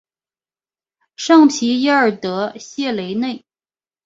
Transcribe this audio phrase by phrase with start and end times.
[1.15, 3.45] 圣皮耶尔德谢雷内。